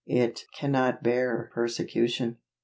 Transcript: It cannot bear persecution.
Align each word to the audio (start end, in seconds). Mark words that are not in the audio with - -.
It 0.07 0.45
cannot 0.51 1.03
bear 1.03 1.51
persecution. 1.53 2.37